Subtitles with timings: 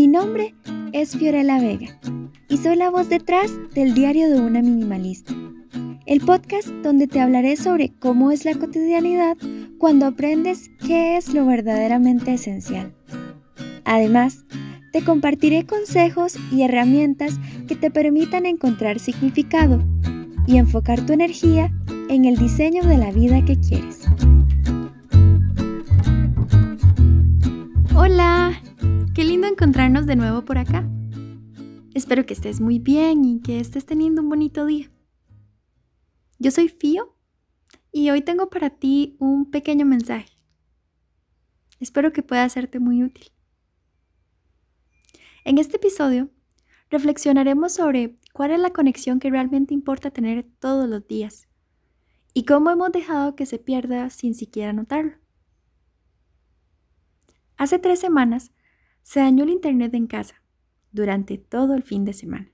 [0.00, 0.54] Mi nombre
[0.94, 2.00] es Fiorella Vega
[2.48, 5.34] y soy la voz detrás del diario de una minimalista,
[6.06, 9.36] el podcast donde te hablaré sobre cómo es la cotidianidad
[9.76, 12.94] cuando aprendes qué es lo verdaderamente esencial.
[13.84, 14.46] Además,
[14.90, 17.38] te compartiré consejos y herramientas
[17.68, 19.84] que te permitan encontrar significado
[20.46, 21.74] y enfocar tu energía
[22.08, 24.00] en el diseño de la vida que quieres.
[27.94, 28.59] Hola,
[29.14, 30.88] qué lindo encontrarnos de nuevo por acá.
[31.94, 34.90] Espero que estés muy bien y que estés teniendo un bonito día.
[36.38, 37.16] Yo soy Fío
[37.92, 40.30] y hoy tengo para ti un pequeño mensaje.
[41.80, 43.32] Espero que pueda serte muy útil.
[45.44, 46.30] En este episodio
[46.88, 51.48] reflexionaremos sobre cuál es la conexión que realmente importa tener todos los días
[52.32, 55.14] y cómo hemos dejado que se pierda sin siquiera notarlo.
[57.56, 58.52] Hace tres semanas
[59.02, 60.42] se dañó el internet en casa
[60.92, 62.52] durante todo el fin de semana.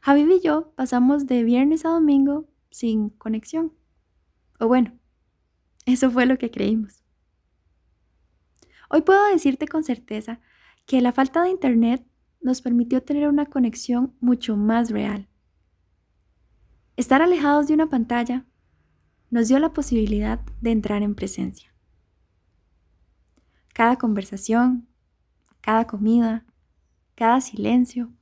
[0.00, 3.72] Javi y yo pasamos de viernes a domingo sin conexión.
[4.60, 4.98] O bueno,
[5.86, 7.04] eso fue lo que creímos.
[8.90, 10.40] Hoy puedo decirte con certeza
[10.86, 12.06] que la falta de internet
[12.40, 15.28] nos permitió tener una conexión mucho más real.
[16.96, 18.46] Estar alejados de una pantalla
[19.30, 21.74] nos dio la posibilidad de entrar en presencia.
[23.78, 24.88] Cada conversación,
[25.60, 26.44] cada comida,
[27.14, 28.12] cada silencio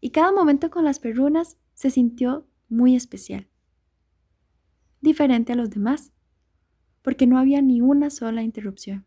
[0.00, 3.48] y cada momento con las perrunas se sintió muy especial.
[5.00, 6.12] Diferente a los demás,
[7.02, 9.06] porque no había ni una sola interrupción.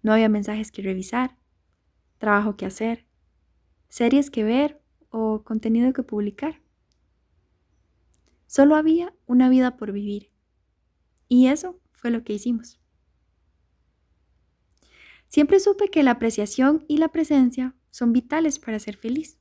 [0.00, 1.36] No había mensajes que revisar,
[2.16, 3.06] trabajo que hacer,
[3.90, 6.62] series que ver o contenido que publicar.
[8.46, 10.30] Solo había una vida por vivir.
[11.28, 12.81] Y eso fue lo que hicimos.
[15.32, 19.38] Siempre supe que la apreciación y la presencia son vitales para ser feliz.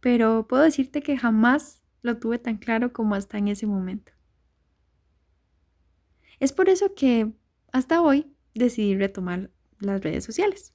[0.00, 4.10] Pero puedo decirte que jamás lo tuve tan claro como hasta en ese momento.
[6.40, 7.32] Es por eso que
[7.70, 10.74] hasta hoy decidí retomar las redes sociales.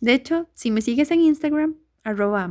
[0.00, 2.50] De hecho, si me sigues en Instagram, arroba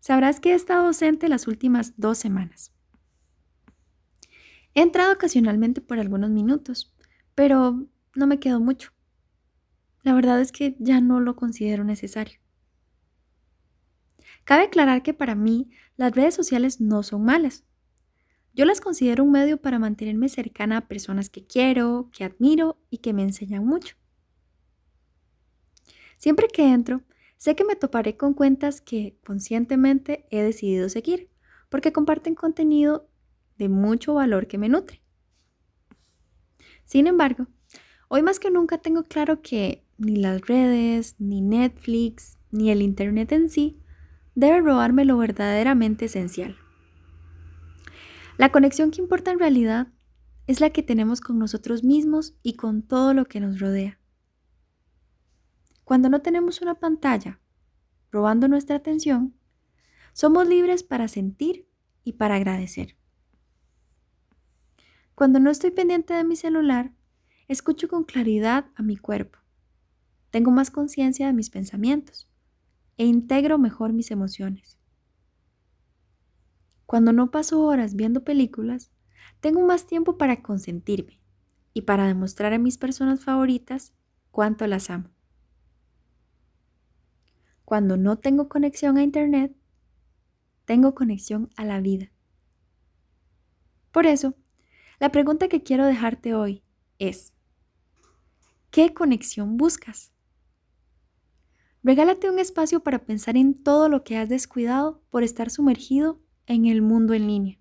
[0.00, 2.74] sabrás que he estado ausente las últimas dos semanas.
[4.74, 6.92] He entrado ocasionalmente por algunos minutos,
[7.36, 7.86] pero
[8.16, 8.92] no me quedo mucho.
[10.02, 12.38] La verdad es que ya no lo considero necesario.
[14.44, 17.64] Cabe aclarar que para mí las redes sociales no son malas.
[18.54, 22.98] Yo las considero un medio para mantenerme cercana a personas que quiero, que admiro y
[22.98, 23.96] que me enseñan mucho.
[26.16, 27.02] Siempre que entro,
[27.36, 31.28] sé que me toparé con cuentas que conscientemente he decidido seguir,
[31.68, 33.10] porque comparten contenido
[33.58, 35.02] de mucho valor que me nutre.
[36.84, 37.48] Sin embargo,
[38.08, 43.32] hoy más que nunca tengo claro que ni las redes, ni Netflix, ni el Internet
[43.32, 43.80] en sí
[44.34, 46.56] debe robarme lo verdaderamente esencial.
[48.36, 49.88] La conexión que importa en realidad
[50.46, 53.98] es la que tenemos con nosotros mismos y con todo lo que nos rodea.
[55.84, 57.40] Cuando no tenemos una pantalla
[58.10, 59.34] robando nuestra atención,
[60.12, 61.68] somos libres para sentir
[62.04, 62.96] y para agradecer.
[65.14, 66.92] Cuando no estoy pendiente de mi celular,
[67.48, 69.38] escucho con claridad a mi cuerpo.
[70.30, 72.28] Tengo más conciencia de mis pensamientos
[72.96, 74.78] e integro mejor mis emociones.
[76.86, 78.90] Cuando no paso horas viendo películas,
[79.40, 81.20] tengo más tiempo para consentirme
[81.74, 83.92] y para demostrar a mis personas favoritas
[84.30, 85.10] cuánto las amo.
[87.64, 89.54] Cuando no tengo conexión a Internet,
[90.64, 92.12] tengo conexión a la vida.
[93.92, 94.34] Por eso,
[95.00, 96.62] la pregunta que quiero dejarte hoy
[96.98, 97.32] es,
[98.76, 100.12] ¿qué conexión buscas?
[101.82, 106.66] Regálate un espacio para pensar en todo lo que has descuidado por estar sumergido en
[106.66, 107.58] el mundo en línea.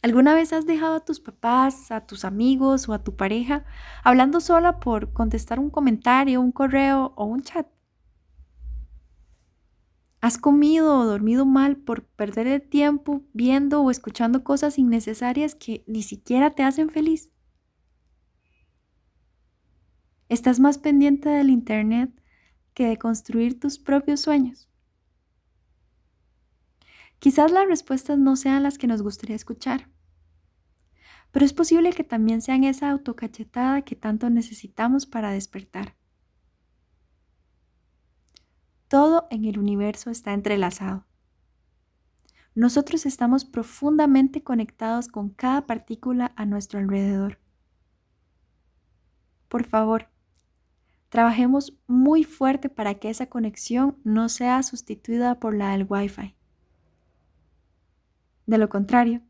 [0.00, 3.64] ¿Alguna vez has dejado a tus papás, a tus amigos o a tu pareja
[4.04, 7.66] hablando sola por contestar un comentario, un correo o un chat?
[10.20, 15.82] ¿Has comido o dormido mal por perder el tiempo viendo o escuchando cosas innecesarias que
[15.88, 17.33] ni siquiera te hacen feliz?
[20.34, 22.10] ¿Estás más pendiente del Internet
[22.74, 24.68] que de construir tus propios sueños?
[27.20, 29.88] Quizás las respuestas no sean las que nos gustaría escuchar,
[31.30, 35.94] pero es posible que también sean esa autocachetada que tanto necesitamos para despertar.
[38.88, 41.06] Todo en el universo está entrelazado.
[42.56, 47.38] Nosotros estamos profundamente conectados con cada partícula a nuestro alrededor.
[49.48, 50.08] por favor,
[51.14, 56.34] trabajemos muy fuerte para que esa conexión no sea sustituida por la del Wi-Fi.
[58.46, 59.22] De lo contrario,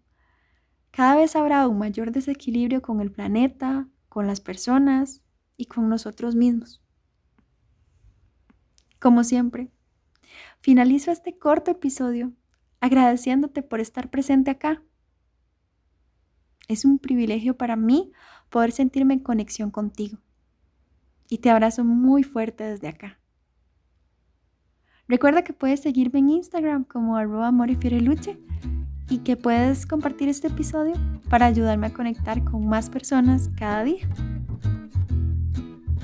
[0.93, 5.21] cada vez habrá un mayor desequilibrio con el planeta, con las personas
[5.59, 6.83] y con nosotros mismos.
[8.99, 9.71] Como siempre,
[10.63, 12.33] finalizo este corto episodio
[12.81, 14.83] agradeciéndote por estar presente acá.
[16.67, 18.11] Es un privilegio para mí
[18.49, 20.24] poder sentirme en conexión contigo.
[21.29, 23.19] Y te abrazo muy fuerte desde acá.
[25.07, 28.39] Recuerda que puedes seguirme en Instagram como arroba morifiereluche
[29.11, 30.95] y que puedes compartir este episodio
[31.29, 34.09] para ayudarme a conectar con más personas cada día.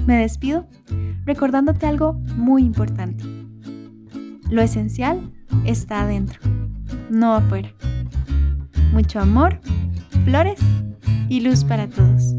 [0.07, 0.67] Me despido
[1.25, 3.25] recordándote algo muy importante.
[4.51, 5.33] Lo esencial
[5.65, 6.41] está adentro,
[7.09, 7.71] no afuera.
[8.93, 9.61] Mucho amor,
[10.25, 10.61] flores
[11.29, 12.35] y luz para todos.